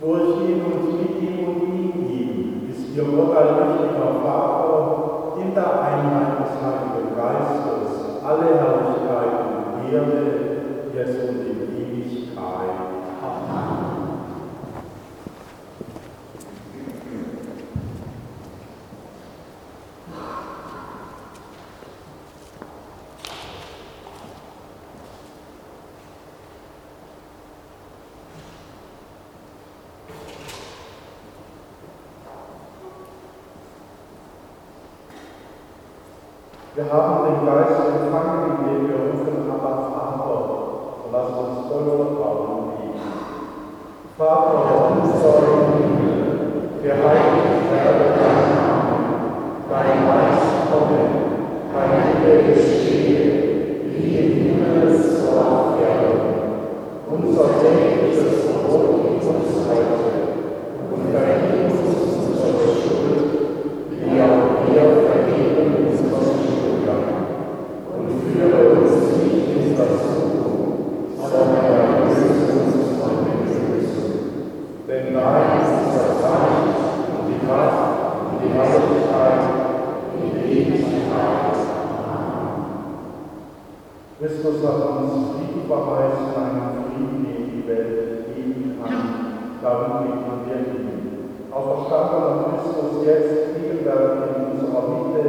Durch 0.00 0.40
ihn 0.42 0.60
und 0.60 1.00
mit 1.00 1.22
ihm 1.22 1.48
und 1.48 1.62
in 1.62 1.84
ihr 2.96 3.02
allmächtiger 3.02 4.10
Vater 4.22 5.40
in 5.40 5.52
der 5.52 5.82
Einheit 5.82 6.38
des 6.38 6.52
Heiligen 6.62 7.16
Geistes 7.16 7.90
alle 8.24 8.46
Herrlichkeit 8.54 9.34
und 9.50 9.92
Ehre, 9.92 10.22
jetzt 10.94 11.28
und 11.28 11.40
in 11.40 11.58
Ewigkeit. 11.76 12.74
Amen. 13.20 13.94
Wir 36.76 36.92
haben 36.92 37.24
den 37.24 37.46
Geist 37.46 37.78
empfangen, 37.86 38.58
indem 38.58 38.88
wir 38.88 38.96
rufen, 38.96 39.48
aber 39.48 39.94
Vater, 39.94 40.38
und 41.04 41.12
lass 41.12 41.30
uns 41.30 41.68
voll 41.68 41.84
Vertrauen 41.84 42.72
lieben. 42.82 42.98
Vater 44.18 44.58
unser 44.90 45.34
im 45.52 45.62
Himmel, 45.78 46.22
geheiligt 46.82 47.70
werde 47.70 48.06
dein 48.18 48.42
Name, 48.56 48.94
dein 49.70 49.92
Geist 50.04 50.50
komme, 50.68 51.02
dein 51.72 51.94
Wille 52.24 52.54
geschehe, 52.54 53.22
wie 53.90 54.18
im 54.18 54.30
Himmel 54.42 54.98
so 54.98 55.30
auf 55.30 55.80
Erden. 55.80 56.26
Unser 57.08 57.46
tägliches 57.60 58.34
Brot 58.46 58.86
gib 59.04 59.22
uns 59.22 59.50
heute, 59.68 60.10
und 60.90 61.02
vergib 61.12 61.70
uns 61.70 61.80
unsere 62.18 62.66
Schuld, 62.82 63.22
wie 63.90 64.20
auch 64.20 64.42
wir 64.66 64.84
vergeben 65.06 65.86
unseren 65.86 66.26
Schuldigern. 66.34 67.04
Und 67.94 68.08
führe 68.20 68.60
uns 68.80 68.94
nicht 69.22 69.48
in 69.54 69.76
Versuchung, 69.76 70.68
sondern 71.16 71.64
erlöse 71.64 72.26
uns 72.52 72.74
von 72.98 73.14
dem 73.24 73.40
Bösen. 73.46 74.12
Denn 74.88 75.06
dein 75.14 75.48
ist 75.62 75.76
das 75.94 76.10
Reich 76.24 76.74
und 77.14 77.24
die 77.28 77.40
Kraft 77.46 77.84
und 78.30 78.36
die 78.42 78.52
Herrlichkeit 78.52 79.42
und 80.12 80.20
die 80.34 80.44
Ewigkeit. 80.52 81.54
Christus 84.18 84.58
hat 84.66 84.80
uns 84.98 85.12
Frieden 85.36 85.62
verheißen, 85.68 86.32
einen 86.34 86.68
Frieden, 86.84 87.18
den 87.24 87.42
die 87.52 87.64
Welt 87.68 88.34
geben 88.34 88.78
kann. 88.80 89.02
Darum 89.62 89.92
bitten 90.02 90.34
wir 90.46 90.60
ihn. 90.64 91.02
Auferstandener 91.52 92.34
Christus, 92.48 93.04
jetzt 93.04 93.54
gegenwärtig 93.54 94.34
in 94.34 94.44
unserer 94.50 94.84
Mitte, 94.88 95.24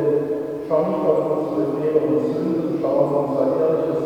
schau 0.67 0.79
nicht 0.87 1.05
auf 1.05 1.19
unsere 1.27 1.63
Fehler 1.75 2.03
und 2.07 2.23
Sünden, 2.25 2.79
schau 2.81 2.89
auf 2.89 3.11
unser 3.29 3.45
ehrliches 3.59 4.01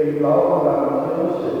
Den 0.00 0.16
Glauben 0.18 0.64
deiner 0.64 1.12
Kirche 1.12 1.52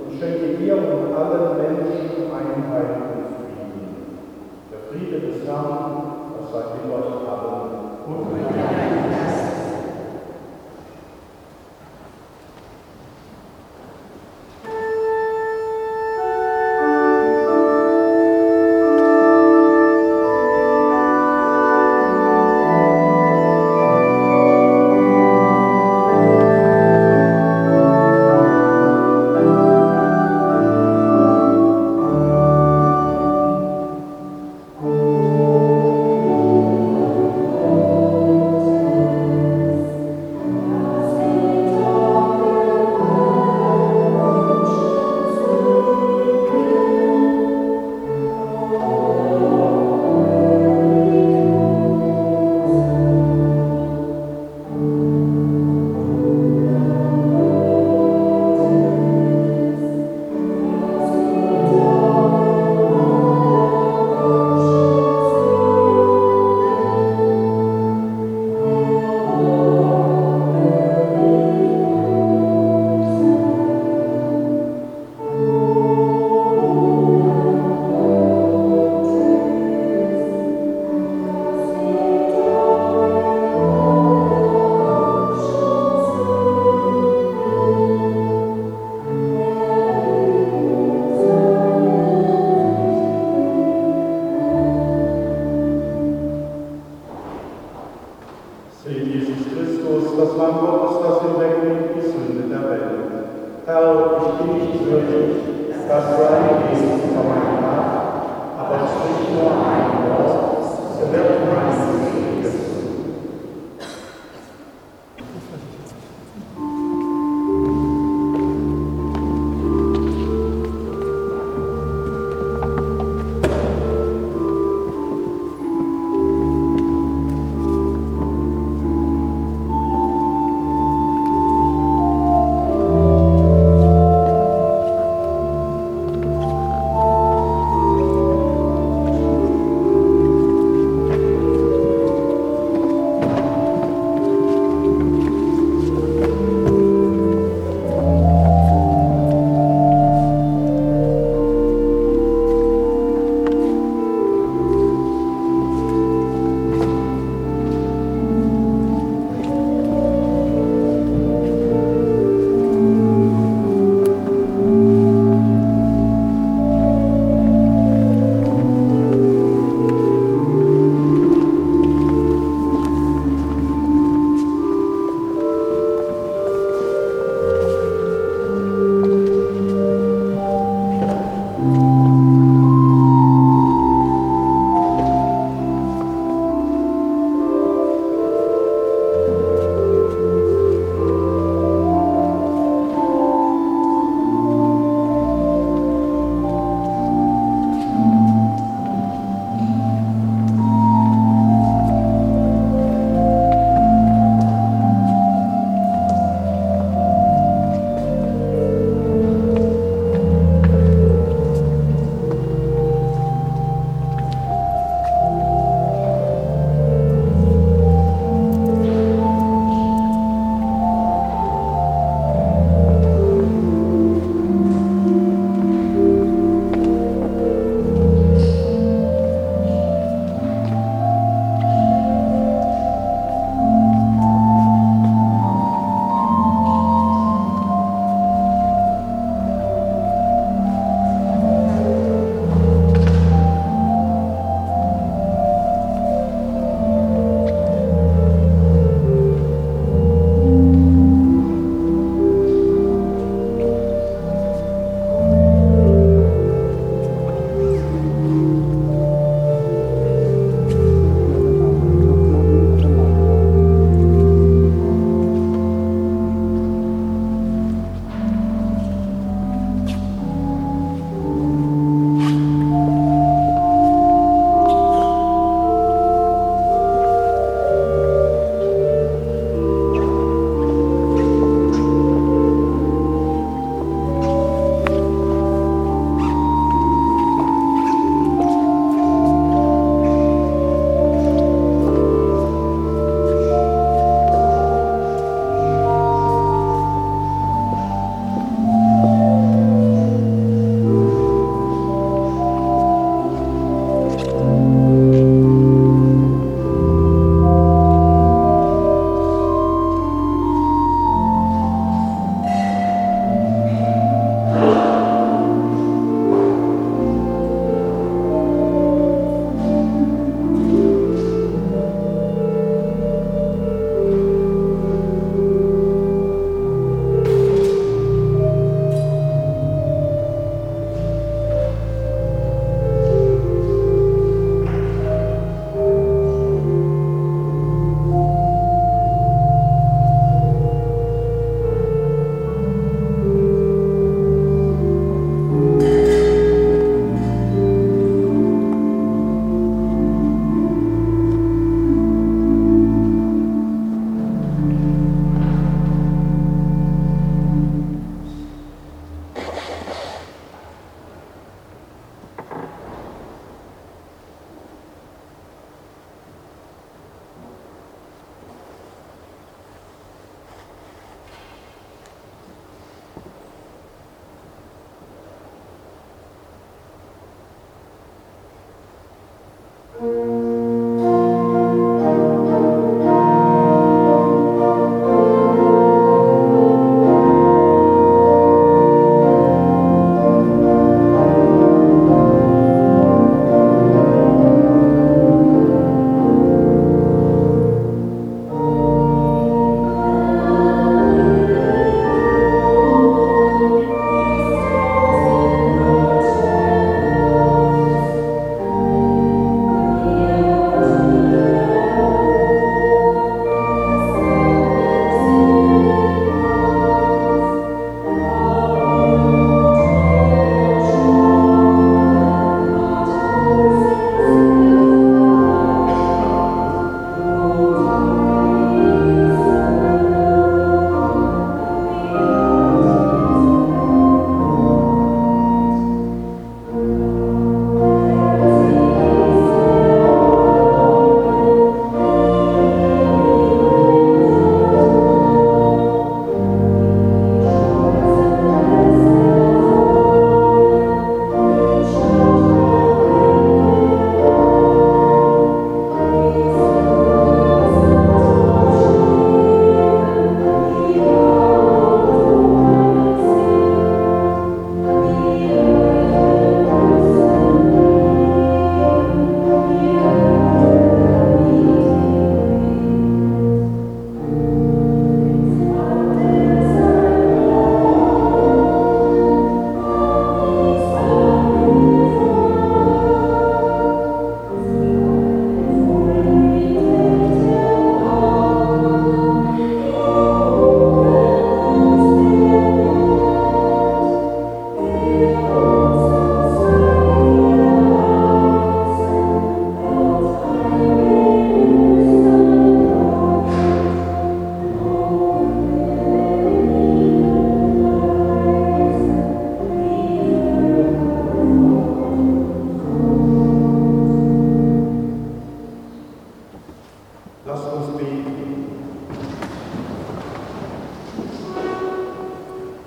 und 0.00 0.18
schenke 0.18 0.64
ihr 0.64 0.76
und 0.76 1.14
allen 1.14 1.58
Menschen 1.58 2.32
Einheit 2.32 2.96
und 3.12 3.28
Frieden. 3.36 4.16
Der 4.72 4.80
Friede 4.88 5.20
des 5.20 5.46
Herrn, 5.46 6.32
das 6.40 6.50
sei 6.50 6.64
euch 6.88 7.28
allen 7.28 7.84
und 8.06 8.32
mit 8.32 9.33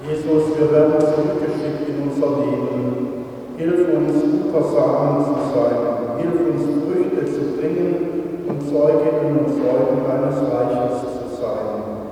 Jesus, 0.08 0.58
wir 0.58 0.72
werden 0.72 0.96
zurückgeschickt 1.02 1.84
in 1.90 2.08
unser 2.08 2.40
Leben. 2.40 3.28
Hilf 3.58 3.90
uns, 3.92 4.24
guter 4.24 4.64
Samen 4.64 5.26
zu 5.26 5.36
sein. 5.52 5.84
Hilf 6.16 6.40
uns, 6.48 6.64
Früchte 6.88 7.26
zu 7.26 7.60
bringen 7.60 8.48
und 8.48 8.62
Zeuginnen 8.70 9.36
und 9.36 9.50
Zeugen 9.52 10.08
deines 10.08 10.40
Reiches 10.48 11.02
zu 11.12 11.42
sein. 11.42 12.08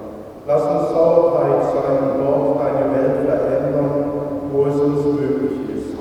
Lass 0.46 0.64
uns 0.64 0.89
Sauerheit 0.89 1.64
sein 1.72 1.98
und 2.04 2.20
dort 2.20 2.60
deine 2.60 2.91
Welt 2.91 3.30
verändern, 3.30 4.12
wo 4.52 4.66
es 4.66 4.76
uns 4.76 5.06
möglich 5.06 5.56
ist. 5.74 5.96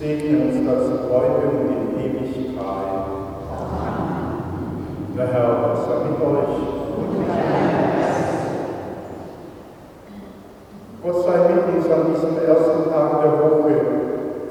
Segne 0.00 0.40
uns 0.40 0.56
dazu 0.64 1.04
heute 1.12 1.52
und 1.52 1.68
in 1.68 2.00
Ewigkeit. 2.00 3.04
Der 5.18 5.26
Herr, 5.26 5.76
sei 5.84 6.08
mit 6.08 6.18
euch. 6.18 6.39
An 12.00 12.14
diesem 12.14 12.32
ersten 12.48 12.88
Tag 12.88 13.20
der 13.20 13.32
Woche, 13.44 13.76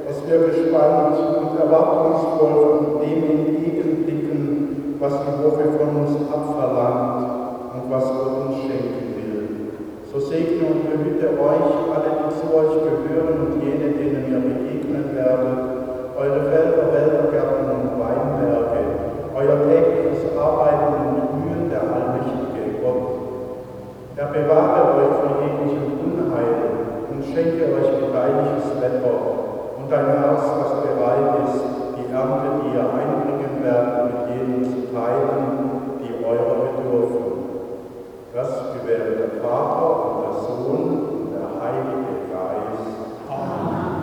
dass 0.06 0.22
wir 0.30 0.39
gespannt 0.54 1.18
und 1.18 1.58
erwartungsvoll 1.58 2.54
von 2.62 3.02
dem 3.02 3.24
entgegenblicken, 3.26 4.97
was 5.00 5.14
die 5.26 5.38
Woche 5.41 5.66
von 5.74 5.89
uns 5.97 6.14
abverlangt 6.30 7.74
und 7.74 7.84
was 7.89 8.06
Gott 8.06 8.34
uns 8.45 8.58
schenken 8.62 9.18
will. 9.18 9.74
So 10.14 10.20
segne 10.20 10.62
und 10.70 10.86
behüte 10.93 11.34
euch, 11.41 11.70
alle, 11.89 12.12
die 12.22 12.32
zu 12.38 12.45
euch 12.54 12.74
gehören 12.86 13.38
und 13.50 13.64
jene, 13.66 13.97
denen 13.97 14.30
ihr 14.30 14.41
begegnen 14.45 15.10
werdet, 15.18 15.58
eure 16.22 16.41
Felder, 16.54 16.86
Wäldergärten 16.93 17.66
und 17.66 17.97
Weinberge, 17.97 18.82
euer 19.34 19.58
tägliches 19.66 20.38
Arbeiten 20.38 21.18
und 21.18 21.34
Mühen, 21.34 21.70
der 21.70 21.82
allmächtige 21.82 22.78
Gott. 22.84 23.10
Er 24.18 24.28
bewahre 24.28 25.02
euch 25.02 25.16
vor 25.18 25.41
jeglichem 25.41 25.97
Unheil 25.97 26.80
und 27.20 27.26
schenke 27.26 27.66
euch 27.76 28.00
gedeihliches 28.00 28.80
Wetter 28.80 29.20
und 29.76 29.91
ein 29.91 30.06
Herz, 30.06 30.43
das 30.56 30.72
bereit 30.80 31.36
ist, 31.43 31.64
die 31.97 32.14
Ernte, 32.14 32.64
die 32.64 32.78
ihr 32.78 32.88
einbringen 32.88 33.60
werdet, 33.62 34.06
mit 34.08 34.20
jenen 34.32 34.64
zu 34.64 34.93
teilen, 34.93 36.00
die 36.00 36.24
eurer 36.24 36.80
bedürfen. 36.80 37.28
Das 38.34 38.50
gewähre 38.72 39.16
der 39.20 39.41
Vater 39.41 39.89
und 40.06 40.24
der 40.24 40.34
Sohn 40.47 40.84
und 41.12 41.32
der 41.36 41.47
Heilige 41.60 42.24
Geist. 42.32 42.88
Amen. 43.28 44.00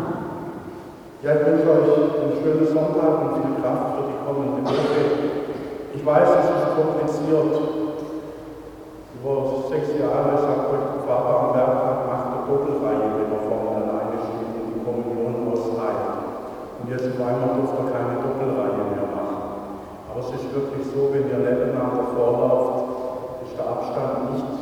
Ja, 1.22 1.32
ich 1.32 1.46
wünsche 1.46 1.70
euch 1.70 2.20
einen 2.20 2.35
schönen 2.46 2.66
Sonntag 2.70 3.14
und 3.26 3.42
viel 3.42 3.58
Kraft 3.58 3.98
für 3.98 4.06
die 4.06 4.18
kommende 4.22 4.62
Woche. 4.62 5.02
Ich 5.98 6.06
weiß, 6.06 6.28
es 6.30 6.46
ist 6.46 6.78
kompliziert, 6.78 7.54
über 9.18 9.34
sechs 9.66 9.90
Jahre 9.98 10.38
sagt 10.38 10.70
euch 10.70 10.86
der 10.94 11.02
Vater 11.10 11.34
am 11.42 11.50
Bergtag, 11.58 12.06
macht 12.06 12.26
eine 12.30 12.46
Doppelreihe, 12.46 13.18
wenn 13.18 13.34
er 13.34 13.50
alleine 13.50 14.14
steht 14.22 14.54
und 14.62 14.78
die 14.78 14.82
Kommunion 14.86 15.50
ausleiht. 15.50 16.06
Und 16.78 16.86
jetzt 16.86 17.10
auf 17.10 17.18
einmal 17.18 17.50
durft 17.58 17.82
er 17.82 17.90
keine 17.90 18.14
Doppelreihe 18.22 18.94
mehr 18.94 19.10
machen. 19.10 19.42
Aber 20.06 20.20
es 20.22 20.30
ist 20.30 20.46
wirklich 20.54 20.86
so, 20.86 21.10
wenn 21.10 21.26
ihr 21.26 21.42
nebeneinander 21.42 22.14
vorlauft, 22.14 23.42
ist 23.42 23.58
der 23.58 23.66
Abstand 23.66 24.38
nicht 24.38 24.55